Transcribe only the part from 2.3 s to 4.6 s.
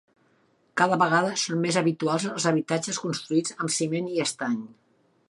els habitatges construïts amb ciment i estany.